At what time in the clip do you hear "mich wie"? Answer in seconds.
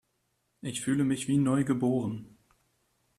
1.03-1.37